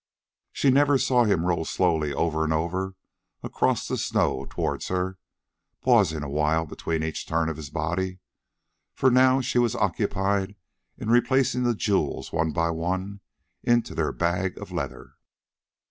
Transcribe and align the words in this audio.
She 0.51 0.71
never 0.71 0.97
saw 0.97 1.25
him 1.25 1.45
roll 1.45 1.63
slowly 1.63 2.11
over 2.11 2.43
and 2.43 2.51
over 2.51 2.95
across 3.43 3.87
the 3.87 3.97
snow 3.99 4.47
towards 4.49 4.87
her, 4.87 5.19
pausing 5.83 6.23
a 6.23 6.27
while 6.27 6.65
between 6.65 7.03
each 7.03 7.27
turn 7.27 7.49
of 7.49 7.55
his 7.57 7.69
body, 7.69 8.17
for 8.95 9.11
now 9.11 9.41
she 9.41 9.59
was 9.59 9.75
occupied 9.75 10.55
in 10.97 11.11
replacing 11.11 11.65
the 11.65 11.75
jewels 11.75 12.33
one 12.33 12.51
by 12.51 12.71
one 12.71 13.19
into 13.61 13.93
their 13.93 14.11
bag 14.11 14.57
of 14.57 14.71
leather. 14.71 15.17